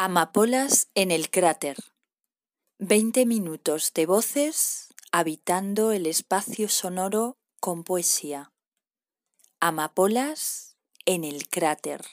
[0.00, 1.76] Amapolas en el cráter.
[2.78, 8.52] Veinte minutos de voces habitando el espacio sonoro con poesía.
[9.58, 12.04] Amapolas en el cráter.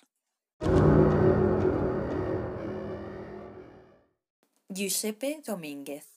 [4.70, 6.08] Giuseppe Domínguez.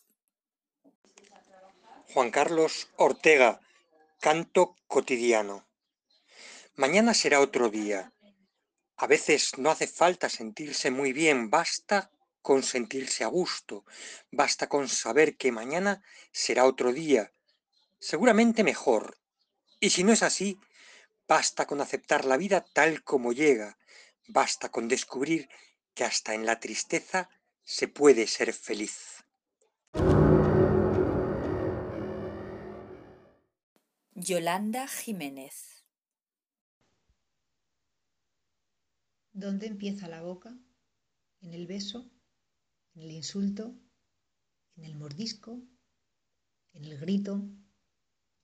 [2.14, 3.60] Juan Carlos Ortega,
[4.20, 5.66] Canto cotidiano.
[6.76, 8.10] Mañana será otro día.
[9.00, 12.10] A veces no hace falta sentirse muy bien, basta
[12.42, 13.84] con sentirse a gusto,
[14.32, 17.32] basta con saber que mañana será otro día,
[18.00, 19.16] seguramente mejor.
[19.78, 20.58] Y si no es así,
[21.28, 23.78] basta con aceptar la vida tal como llega,
[24.26, 25.48] basta con descubrir
[25.94, 27.30] que hasta en la tristeza
[27.62, 29.24] se puede ser feliz.
[34.14, 35.77] Yolanda Jiménez.
[39.44, 40.58] ¿Dónde empieza la boca?
[41.42, 42.10] ¿En el beso?
[42.96, 43.72] ¿En el insulto?
[44.74, 45.62] ¿En el mordisco?
[46.72, 47.48] ¿En el grito?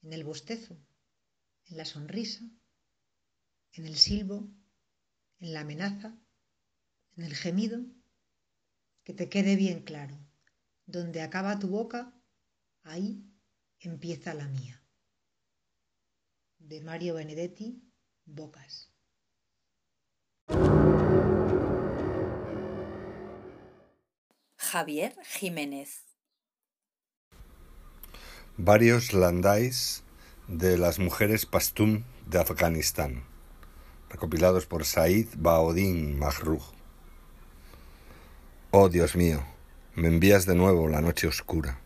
[0.02, 0.78] ¿En el bostezo?
[1.64, 2.48] ¿En la sonrisa?
[3.72, 4.48] ¿En el silbo?
[5.40, 6.16] ¿En la amenaza?
[7.16, 7.84] ¿En el gemido?
[9.02, 10.16] Que te quede bien claro.
[10.86, 12.14] Donde acaba tu boca,
[12.84, 13.28] ahí
[13.80, 14.80] empieza la mía
[16.60, 17.82] de Mario Benedetti,
[18.26, 18.93] Bocas.
[24.74, 26.02] Javier Jiménez.
[28.56, 30.02] Varios landais
[30.48, 33.22] de las mujeres pastún de Afganistán,
[34.10, 36.64] recopilados por Said Baodin Mahrouh.
[38.72, 39.44] Oh Dios mío,
[39.94, 41.78] me envías de nuevo la noche oscura,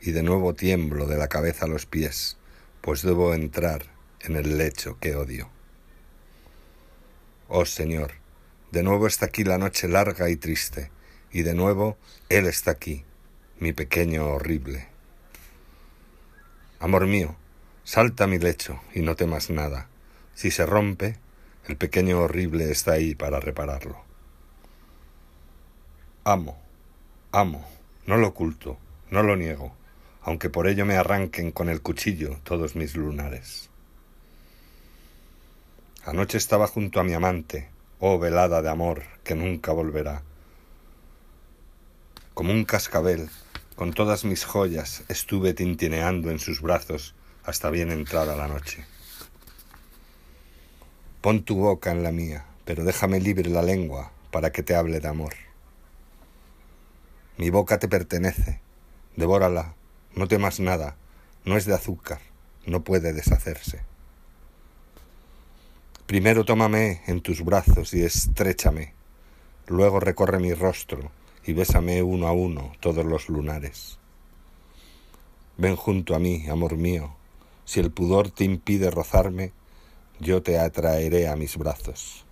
[0.00, 2.36] y de nuevo tiemblo de la cabeza a los pies,
[2.80, 3.86] pues debo entrar
[4.22, 5.50] en el lecho que odio.
[7.46, 8.14] Oh Señor,
[8.72, 10.90] de nuevo está aquí la noche larga y triste,
[11.34, 13.04] y de nuevo Él está aquí,
[13.58, 14.86] mi pequeño horrible.
[16.78, 17.34] Amor mío,
[17.82, 19.88] salta a mi lecho y no temas nada.
[20.34, 21.18] Si se rompe,
[21.66, 23.98] el pequeño horrible está ahí para repararlo.
[26.22, 26.56] Amo,
[27.32, 27.66] amo,
[28.06, 28.78] no lo oculto,
[29.10, 29.74] no lo niego,
[30.22, 33.70] aunque por ello me arranquen con el cuchillo todos mis lunares.
[36.04, 37.68] Anoche estaba junto a mi amante,
[37.98, 40.22] oh velada de amor que nunca volverá.
[42.34, 43.30] Como un cascabel,
[43.76, 47.14] con todas mis joyas, estuve tintineando en sus brazos
[47.44, 48.84] hasta bien entrada la noche.
[51.20, 54.98] Pon tu boca en la mía, pero déjame libre la lengua para que te hable
[54.98, 55.34] de amor.
[57.36, 58.60] Mi boca te pertenece,
[59.14, 59.76] devórala,
[60.16, 60.96] no temas nada,
[61.44, 62.18] no es de azúcar,
[62.66, 63.82] no puede deshacerse.
[66.06, 68.92] Primero tómame en tus brazos y estréchame,
[69.68, 71.12] luego recorre mi rostro
[71.46, 73.98] y bésame uno a uno todos los lunares.
[75.56, 77.14] Ven junto a mí, amor mío,
[77.64, 79.52] si el pudor te impide rozarme,
[80.20, 82.24] yo te atraeré a mis brazos.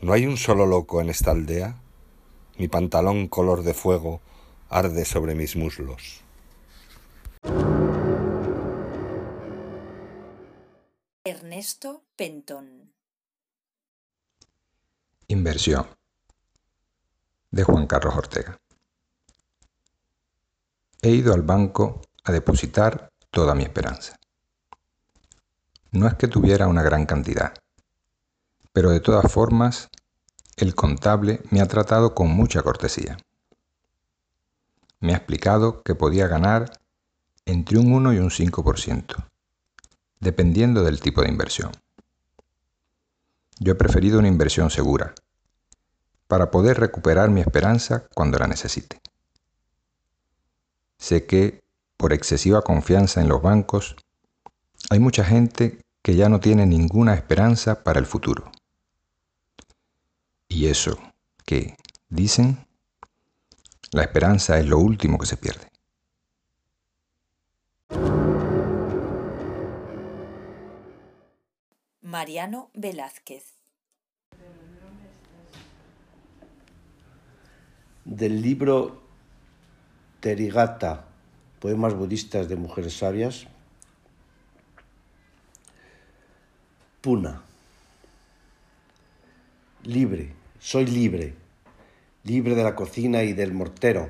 [0.00, 1.80] ¿No hay un solo loco en esta aldea?
[2.56, 4.20] Mi pantalón color de fuego
[4.68, 6.20] arde sobre mis muslos.
[11.24, 12.92] Ernesto Pentón.
[15.26, 15.97] Inversión
[17.50, 18.58] de Juan Carlos Ortega.
[21.02, 24.16] He ido al banco a depositar toda mi esperanza.
[25.92, 27.54] No es que tuviera una gran cantidad,
[28.72, 29.88] pero de todas formas
[30.56, 33.16] el contable me ha tratado con mucha cortesía.
[35.00, 36.72] Me ha explicado que podía ganar
[37.46, 39.28] entre un 1 y un 5%
[40.20, 41.72] dependiendo del tipo de inversión.
[43.60, 45.14] Yo he preferido una inversión segura,
[46.28, 49.00] para poder recuperar mi esperanza cuando la necesite.
[50.98, 51.60] Sé que,
[51.96, 53.96] por excesiva confianza en los bancos,
[54.90, 58.52] hay mucha gente que ya no tiene ninguna esperanza para el futuro.
[60.48, 60.98] Y eso,
[61.44, 61.76] que,
[62.08, 62.66] dicen,
[63.90, 65.68] la esperanza es lo último que se pierde.
[72.00, 73.57] Mariano Velázquez.
[78.08, 79.02] Del libro
[80.20, 81.04] Terigata,
[81.60, 83.46] Poemas budistas de mujeres sabias,
[87.02, 87.42] Puna.
[89.84, 91.34] Libre, soy libre,
[92.24, 94.08] libre de la cocina y del mortero,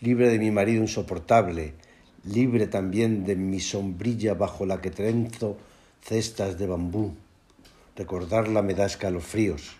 [0.00, 1.74] libre de mi marido insoportable,
[2.24, 5.56] libre también de mi sombrilla bajo la que trenzo
[6.02, 7.14] cestas de bambú.
[7.94, 9.76] Recordarla me da escalofríos.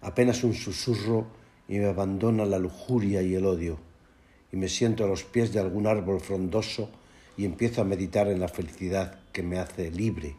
[0.00, 3.78] apenas un susurro y me abandona la lujuria y el odio,
[4.52, 6.90] y me siento a los pies de algún árbol frondoso
[7.36, 10.36] y empiezo a meditar en la felicidad que me hace libre.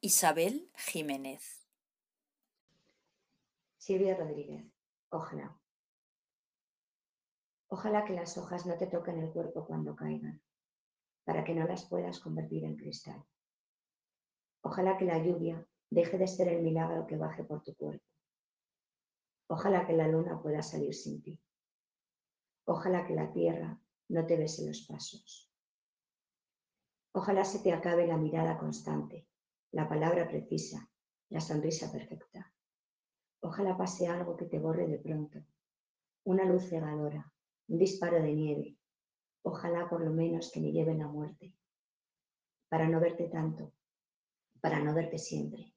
[0.00, 1.66] Isabel Jiménez.
[3.78, 4.64] Silvia Rodríguez.
[5.10, 5.61] Ojalá.
[7.72, 10.42] Ojalá que las hojas no te toquen el cuerpo cuando caigan,
[11.24, 13.24] para que no las puedas convertir en cristal.
[14.60, 18.04] Ojalá que la lluvia deje de ser el milagro que baje por tu cuerpo.
[19.46, 21.40] Ojalá que la luna pueda salir sin ti.
[22.66, 25.50] Ojalá que la tierra no te bese los pasos.
[27.12, 29.26] Ojalá se te acabe la mirada constante,
[29.70, 30.90] la palabra precisa,
[31.30, 32.52] la sonrisa perfecta.
[33.40, 35.42] Ojalá pase algo que te borre de pronto,
[36.24, 37.31] una luz cegadora,
[37.68, 38.78] un disparo de nieve.
[39.42, 41.54] Ojalá por lo menos que me lleven la muerte,
[42.68, 43.72] para no verte tanto,
[44.60, 45.74] para no verte siempre,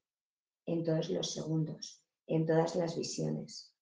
[0.66, 3.74] en todos los segundos, en todas las visiones.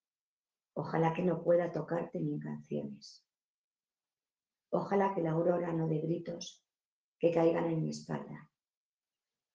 [0.75, 3.25] Ojalá que no pueda tocarte ni en canciones.
[4.71, 6.65] Ojalá que la aurora no dé gritos
[7.19, 8.51] que caigan en mi espalda.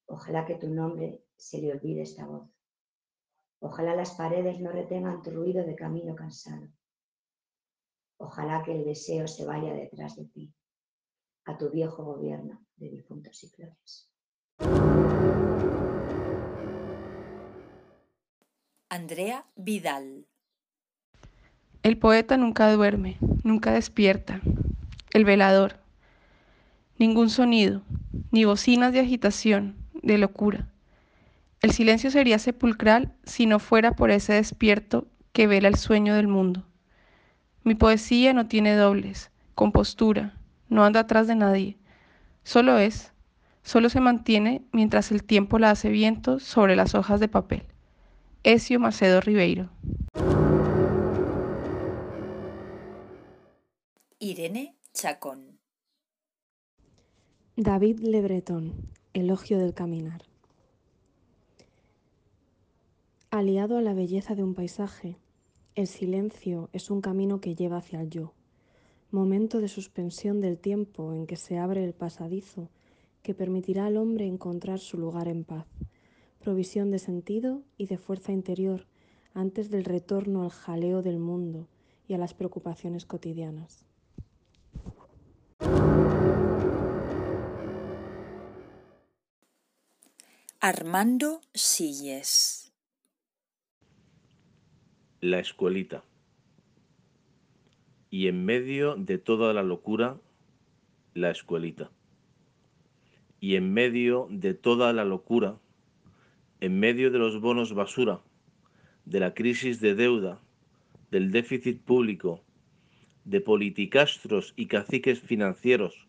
[0.05, 2.49] Ojalá que tu nombre se le olvide esta voz.
[3.59, 6.69] Ojalá las paredes no retengan tu ruido de camino cansado.
[8.21, 10.53] Ojalá que el deseo se vaya detrás de ti,
[11.45, 14.11] a tu viejo gobierno de difuntos y flores.
[18.89, 20.27] Andrea Vidal.
[21.81, 24.41] El poeta nunca duerme, nunca despierta.
[25.13, 25.77] El velador.
[26.97, 27.83] Ningún sonido,
[28.31, 30.67] ni bocinas de agitación, de locura.
[31.61, 36.27] El silencio sería sepulcral si no fuera por ese despierto que vela el sueño del
[36.27, 36.68] mundo.
[37.63, 40.37] Mi poesía no tiene dobles, compostura,
[40.69, 41.77] no anda atrás de nadie.
[42.43, 43.11] Solo es,
[43.63, 47.63] solo se mantiene mientras el tiempo la hace viento sobre las hojas de papel.
[48.43, 49.69] Ezio Macedo Ribeiro.
[54.19, 55.59] Irene Chacón.
[57.55, 58.73] David Le Breton,
[59.13, 60.21] Elogio del Caminar.
[63.31, 65.17] Aliado a la belleza de un paisaje,
[65.79, 68.33] el silencio es un camino que lleva hacia el yo,
[69.11, 72.69] momento de suspensión del tiempo en que se abre el pasadizo
[73.23, 75.67] que permitirá al hombre encontrar su lugar en paz,
[76.39, 78.87] provisión de sentido y de fuerza interior
[79.33, 81.69] antes del retorno al jaleo del mundo
[82.09, 83.85] y a las preocupaciones cotidianas.
[90.59, 92.58] Armando Silles.
[95.21, 96.05] La escuelita.
[98.09, 100.17] Y en medio de toda la locura,
[101.13, 101.91] la escuelita.
[103.41, 105.57] Y en medio de toda la locura,
[106.61, 108.21] en medio de los bonos basura,
[109.03, 110.39] de la crisis de deuda,
[111.11, 112.41] del déficit público,
[113.25, 116.07] de politicastros y caciques financieros,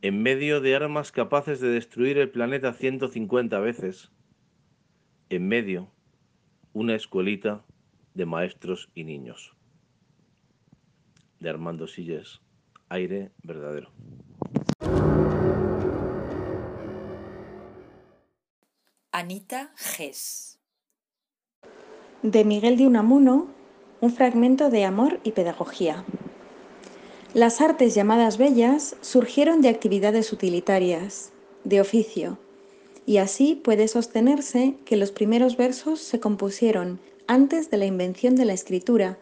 [0.00, 4.10] en medio de armas capaces de destruir el planeta 150 veces,
[5.28, 5.90] en medio
[6.72, 7.62] una escuelita
[8.20, 9.56] de maestros y niños.
[11.38, 12.42] De Armando Silles,
[12.90, 13.90] aire verdadero.
[19.10, 20.58] Anita Gess.
[22.22, 23.48] De Miguel de Unamuno,
[24.02, 26.04] un fragmento de Amor y Pedagogía.
[27.32, 31.32] Las artes llamadas bellas surgieron de actividades utilitarias,
[31.64, 32.38] de oficio,
[33.06, 37.00] y así puede sostenerse que los primeros versos se compusieron
[37.30, 39.16] antes de la invención de la escritura,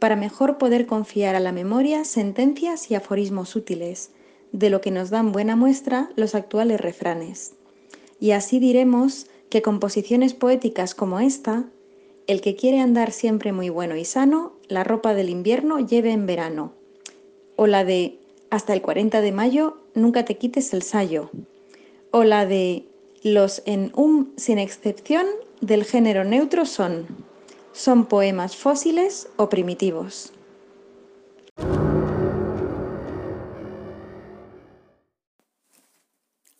[0.00, 4.10] para mejor poder confiar a la memoria sentencias y aforismos útiles,
[4.50, 7.54] de lo que nos dan buena muestra los actuales refranes.
[8.18, 11.66] Y así diremos que composiciones poéticas como esta,
[12.26, 16.26] el que quiere andar siempre muy bueno y sano, la ropa del invierno lleve en
[16.26, 16.72] verano,
[17.54, 18.18] o la de
[18.50, 21.30] hasta el 40 de mayo nunca te quites el sayo,
[22.10, 22.88] o la de
[23.22, 25.26] los en um sin excepción
[25.60, 27.06] del género neutro son,
[27.72, 30.32] son poemas fósiles o primitivos.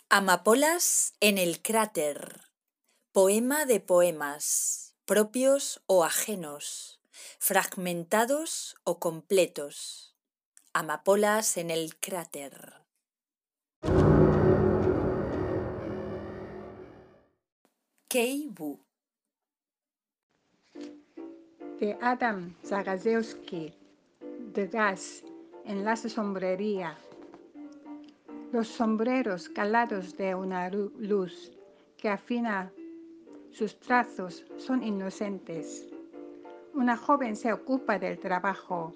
[0.08, 2.42] Amapolas en el cráter.
[3.12, 7.00] Poema de poemas, propios o ajenos,
[7.38, 10.14] fragmentados o completos.
[10.74, 12.74] Amapolas en el cráter.
[18.08, 18.91] Kei Wu.
[21.82, 23.74] De Adam Zagazewski,
[24.54, 25.24] de gas
[25.64, 26.96] en la sombrería.
[28.52, 31.50] Los sombreros calados de una luz
[31.96, 32.70] que afina
[33.50, 35.88] sus trazos son inocentes.
[36.72, 38.92] Una joven se ocupa del trabajo.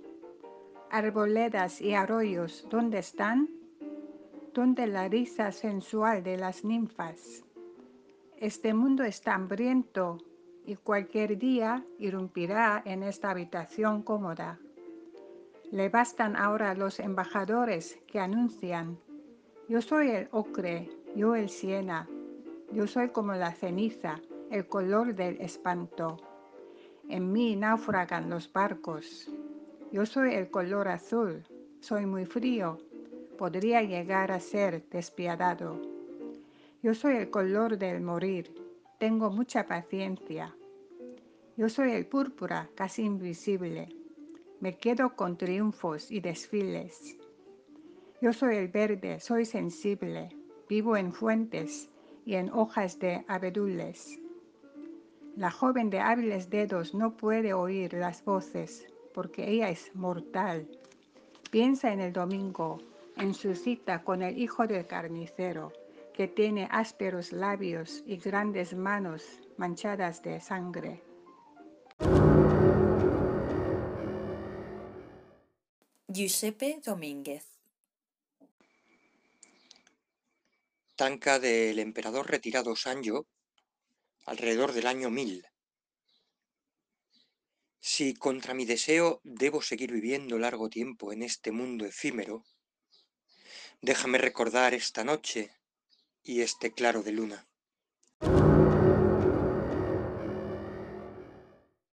[0.88, 3.50] Arboledas y arroyos, ¿dónde están?
[4.54, 7.42] ¿Dónde la risa sensual de las ninfas?
[8.36, 10.18] Este mundo está hambriento
[10.66, 14.58] y cualquier día irrumpirá en esta habitación cómoda.
[15.70, 18.98] Le bastan ahora los embajadores que anuncian,
[19.68, 22.08] yo soy el ocre, yo el siena,
[22.72, 24.20] yo soy como la ceniza,
[24.50, 26.18] el color del espanto.
[27.08, 29.30] En mí naufragan los barcos.
[29.92, 31.44] Yo soy el color azul,
[31.80, 32.78] soy muy frío,
[33.38, 35.80] podría llegar a ser despiadado.
[36.82, 38.52] Yo soy el color del morir,
[38.98, 40.56] tengo mucha paciencia.
[41.56, 43.88] Yo soy el púrpura, casi invisible.
[44.60, 47.16] Me quedo con triunfos y desfiles.
[48.22, 50.30] Yo soy el verde, soy sensible.
[50.68, 51.90] Vivo en fuentes
[52.24, 54.18] y en hojas de abedules.
[55.36, 60.66] La joven de hábiles dedos no puede oír las voces porque ella es mortal.
[61.50, 62.78] Piensa en el domingo,
[63.16, 65.72] en su cita con el hijo del carnicero
[66.16, 69.22] que tiene ásperos labios y grandes manos
[69.58, 71.02] manchadas de sangre.
[76.08, 77.44] Giuseppe Domínguez
[80.94, 83.26] Tanca del emperador retirado Sanjo
[84.24, 85.46] alrededor del año 1000.
[87.78, 92.42] Si contra mi deseo debo seguir viviendo largo tiempo en este mundo efímero,
[93.82, 95.50] déjame recordar esta noche
[96.26, 97.46] y este claro de luna.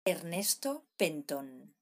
[0.06, 1.74] Ernesto Penton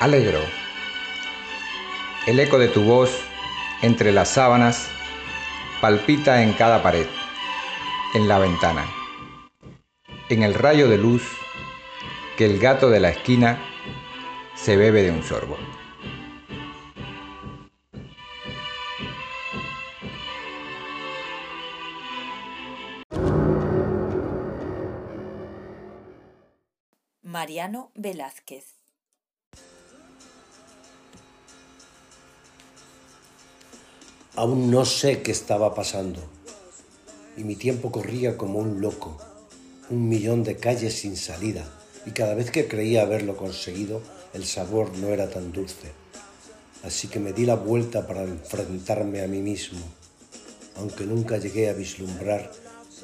[0.00, 0.40] Alegro.
[2.26, 3.20] El eco de tu voz
[3.82, 4.88] entre las sábanas
[5.80, 7.06] palpita en cada pared,
[8.14, 8.84] en la ventana,
[10.28, 11.41] en el rayo de luz
[12.42, 13.62] que el gato de la esquina
[14.56, 15.56] se bebe de un sorbo.
[27.22, 28.74] Mariano Velázquez
[34.34, 36.18] Aún no sé qué estaba pasando
[37.36, 39.16] y mi tiempo corría como un loco,
[39.90, 44.02] un millón de calles sin salida y cada vez que creía haberlo conseguido
[44.34, 45.92] el sabor no era tan dulce.
[46.82, 49.80] Así que me di la vuelta para enfrentarme a mí mismo,
[50.76, 52.50] aunque nunca llegué a vislumbrar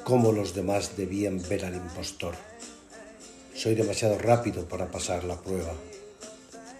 [0.03, 2.35] cómo los demás debían ver al impostor.
[3.53, 5.73] Soy demasiado rápido para pasar la prueba.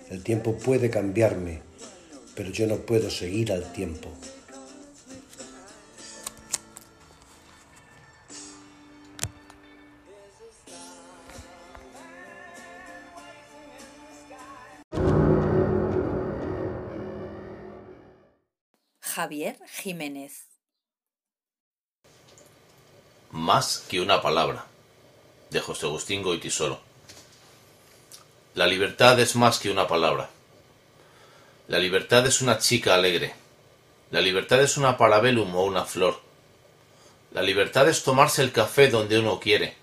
[0.10, 1.62] El tiempo puede cambiarme,
[2.36, 4.10] pero yo no puedo seguir al tiempo.
[19.10, 20.46] Javier Jiménez.
[23.32, 24.66] Más que una palabra,
[25.50, 26.80] de José Agustín Goitisolo.
[28.54, 30.30] La libertad es más que una palabra.
[31.68, 33.34] La libertad es una chica alegre.
[34.12, 36.22] La libertad es una parabellum o una flor.
[37.32, 39.76] La libertad es tomarse el café donde uno quiere.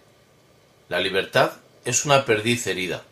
[0.89, 1.53] La libertad
[1.85, 3.03] es una perdiz herida.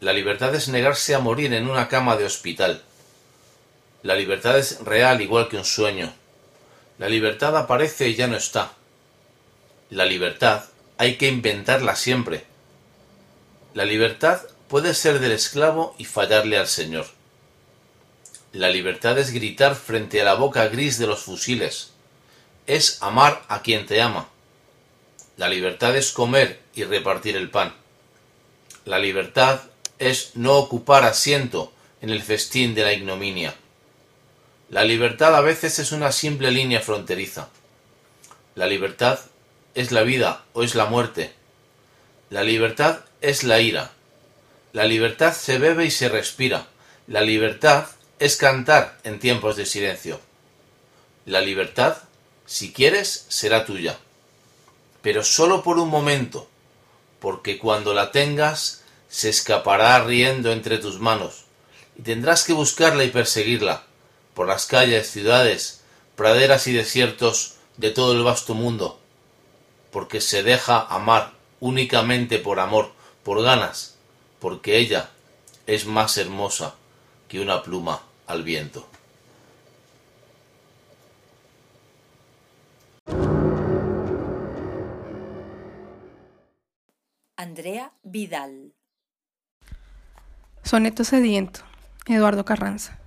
[0.00, 2.82] La libertad es negarse a morir en una cama de hospital.
[4.02, 6.12] La libertad es real igual que un sueño.
[6.98, 8.72] La libertad aparece y ya no está.
[9.90, 10.64] La libertad
[10.96, 12.44] hay que inventarla siempre.
[13.74, 17.06] La libertad puede ser del esclavo y fallarle al Señor.
[18.52, 21.90] La libertad es gritar frente a la boca gris de los fusiles.
[22.66, 24.28] Es amar a quien te ama.
[25.36, 27.74] La libertad es comer y repartir el pan.
[28.84, 29.60] La libertad
[29.98, 33.54] es no ocupar asiento en el festín de la ignominia.
[34.70, 37.48] La libertad a veces es una simple línea fronteriza.
[38.54, 39.18] La libertad
[39.74, 41.32] es la vida o es la muerte.
[42.30, 43.90] La libertad es la ira.
[44.72, 46.68] La libertad se bebe y se respira.
[47.08, 47.88] La libertad
[48.20, 50.20] es cantar en tiempos de silencio.
[51.26, 51.96] La libertad,
[52.46, 53.98] si quieres, será tuya.
[55.02, 56.48] Pero solo por un momento,
[57.18, 61.46] porque cuando la tengas, se escapará riendo entre tus manos,
[61.98, 63.89] y tendrás que buscarla y perseguirla
[64.40, 65.84] por las calles, ciudades,
[66.16, 68.98] praderas y desiertos de todo el vasto mundo,
[69.92, 72.90] porque se deja amar únicamente por amor,
[73.22, 73.98] por ganas,
[74.38, 75.10] porque ella
[75.66, 76.74] es más hermosa
[77.28, 78.88] que una pluma al viento.
[87.36, 88.72] Andrea Vidal.
[90.62, 91.60] Soneto sediento.
[92.06, 92.99] Eduardo Carranza.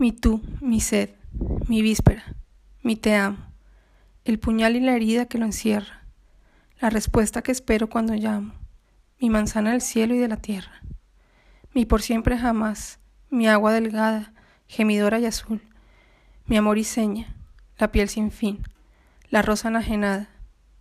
[0.00, 1.10] Mi tú, mi sed,
[1.68, 2.24] mi víspera,
[2.82, 3.36] mi te amo,
[4.24, 6.06] el puñal y la herida que lo encierra,
[6.80, 8.54] la respuesta que espero cuando llamo,
[9.20, 10.80] mi manzana del cielo y de la tierra,
[11.74, 14.32] mi por siempre jamás, mi agua delgada,
[14.68, 15.60] gemidora y azul,
[16.46, 17.36] mi amor y seña,
[17.76, 18.62] la piel sin fin,
[19.28, 20.30] la rosa enajenada,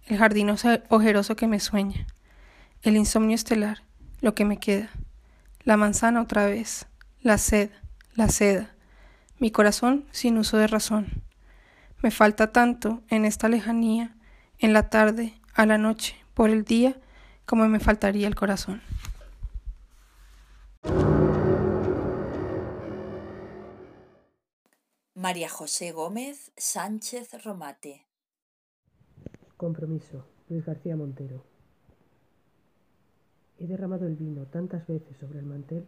[0.05, 0.49] el jardín
[0.88, 2.07] ojeroso que me sueña,
[2.83, 3.83] el insomnio estelar,
[4.21, 4.89] lo que me queda,
[5.65, 6.88] la manzana otra vez,
[7.21, 7.69] la sed,
[8.15, 8.78] la seda,
[9.39, 11.24] mi corazón sin uso de razón.
[12.01, 14.15] Me falta tanto en esta lejanía,
[14.60, 17.00] en la tarde, a la noche, por el día,
[17.46, 18.81] como me faltaría el corazón.
[25.15, 28.05] María José Gómez Sánchez Romate.
[29.58, 31.43] Compromiso, Luis García Montero.
[33.58, 35.86] He derramado el vino tantas veces sobre el mantel.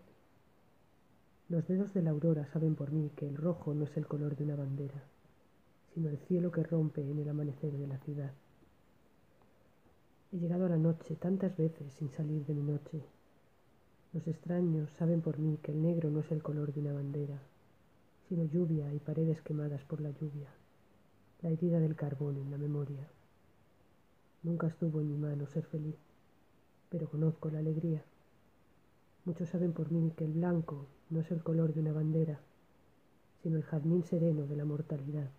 [1.51, 4.37] Los dedos de la aurora saben por mí que el rojo no es el color
[4.37, 5.03] de una bandera,
[5.93, 8.31] sino el cielo que rompe en el amanecer de la ciudad.
[10.31, 13.03] He llegado a la noche tantas veces sin salir de mi noche.
[14.13, 17.41] Los extraños saben por mí que el negro no es el color de una bandera,
[18.29, 20.47] sino lluvia y paredes quemadas por la lluvia,
[21.41, 23.05] la herida del carbón en la memoria.
[24.43, 25.97] Nunca estuvo en mi mano ser feliz
[26.89, 28.03] pero conozco la alegría.
[29.25, 32.39] Muchos saben por mí que el blanco no es el color de una bandera,
[33.43, 35.29] sino el jazmín sereno de la mortalidad,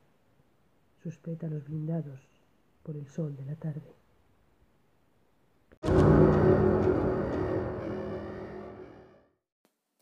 [1.03, 2.21] sus pétalos blindados
[2.83, 3.95] por el sol de la tarde.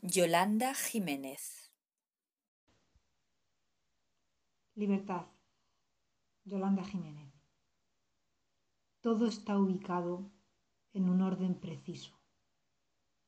[0.03, 1.61] Yolanda Jiménez
[4.75, 5.27] Libertad.
[6.45, 7.35] Yolanda Jiménez.
[9.03, 10.31] Todo está ubicado
[10.95, 12.19] en un orden preciso.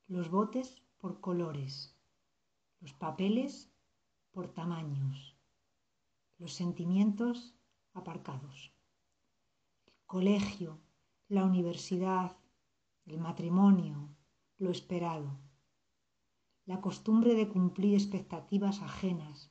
[0.06, 1.91] Los botes por colores,
[2.82, 3.72] los papeles
[4.32, 5.36] por tamaños,
[6.36, 7.56] los sentimientos
[7.94, 8.74] aparcados.
[9.86, 10.80] El colegio,
[11.28, 12.36] la universidad,
[13.06, 14.14] el matrimonio,
[14.58, 15.38] lo esperado.
[16.66, 19.50] La costumbre de cumplir expectativas ajenas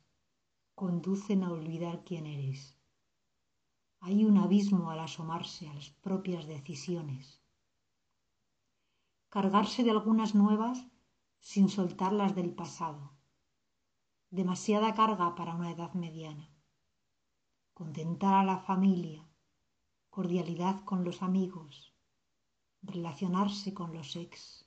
[0.75, 2.77] conducen a olvidar quién eres.
[4.01, 7.41] Hay un abismo al asomarse a las propias decisiones
[9.31, 10.85] cargarse de algunas nuevas
[11.39, 13.13] sin soltar las del pasado.
[14.33, 16.49] Demasiada carga para una edad mediana.
[17.73, 19.27] Contentar a la familia,
[20.09, 21.93] cordialidad con los amigos,
[22.81, 24.65] relacionarse con los ex,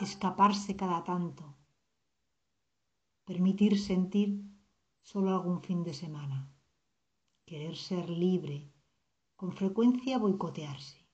[0.00, 1.56] escaparse cada tanto,
[3.24, 4.42] permitir sentir
[5.00, 6.52] solo algún fin de semana,
[7.46, 8.68] querer ser libre,
[9.36, 11.06] con frecuencia boicotearse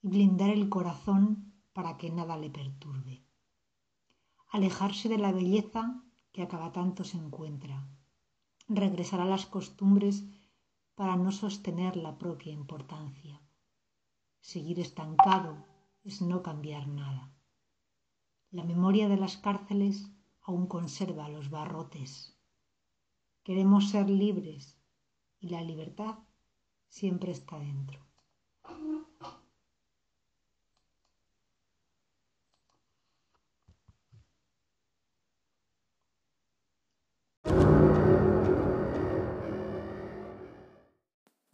[0.00, 3.26] y blindar el corazón para que nada le perturbe.
[4.48, 7.88] Alejarse de la belleza que a cada tanto se encuentra.
[8.68, 10.24] Regresar a las costumbres
[10.94, 13.40] para no sostener la propia importancia.
[14.40, 15.66] Seguir estancado
[16.04, 17.32] es no cambiar nada.
[18.50, 20.10] La memoria de las cárceles
[20.42, 22.36] aún conserva los barrotes.
[23.42, 24.78] Queremos ser libres
[25.38, 26.18] y la libertad
[26.88, 28.00] siempre está dentro.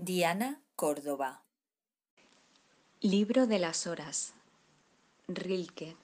[0.09, 1.43] Diana Córdoba.
[3.01, 4.35] Libro de las horas.
[5.27, 5.97] Rilke.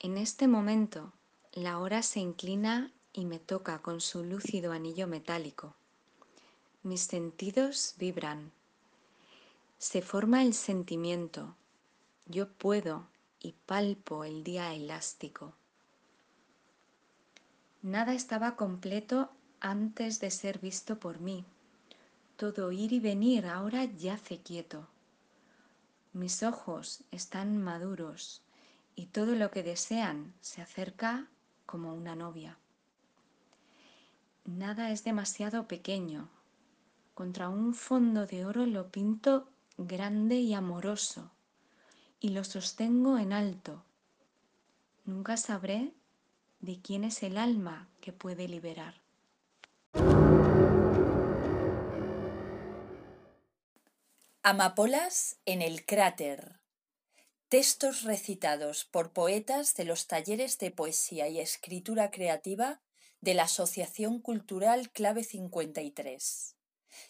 [0.00, 1.10] En este momento,
[1.54, 5.74] la hora se inclina y me toca con su lúcido anillo metálico.
[6.82, 8.52] Mis sentidos vibran.
[9.78, 11.56] Se forma el sentimiento.
[12.26, 13.06] Yo puedo
[13.40, 15.54] y palpo el día elástico.
[17.80, 21.46] Nada estaba completo antes de ser visto por mí.
[22.36, 24.88] Todo ir y venir ahora yace quieto.
[26.12, 28.42] Mis ojos están maduros
[28.96, 31.28] y todo lo que desean se acerca
[31.66, 32.58] como una novia.
[34.44, 36.28] Nada es demasiado pequeño.
[37.14, 41.30] Contra un fondo de oro lo pinto grande y amoroso
[42.20, 43.84] y lo sostengo en alto.
[45.04, 45.94] Nunca sabré
[46.60, 49.03] de quién es el alma que puede liberar.
[54.46, 56.60] Amapolas en el cráter.
[57.48, 62.82] Textos recitados por poetas de los talleres de poesía y escritura creativa
[63.22, 66.56] de la Asociación Cultural Clave 53.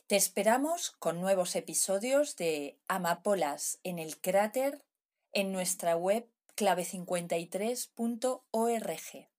[0.07, 4.85] Te esperamos con nuevos episodios de Amapolas en el cráter
[5.33, 9.34] en nuestra web clave53.org.